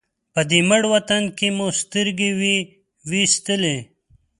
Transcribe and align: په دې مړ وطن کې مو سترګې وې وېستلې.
په 0.33 0.41
دې 0.49 0.59
مړ 0.69 0.81
وطن 0.93 1.23
کې 1.37 1.47
مو 1.57 1.67
سترګې 1.81 2.29
وې 2.39 2.57
وېستلې. 3.09 3.77